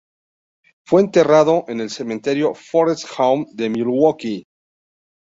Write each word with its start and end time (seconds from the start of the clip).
Fue 0.83 0.99
enterrado 1.03 1.63
en 1.67 1.79
el 1.79 1.91
Cementerio 1.91 2.55
Forest 2.55 3.05
Home 3.19 3.45
de 3.53 3.69
Milwaukee. 3.69 4.47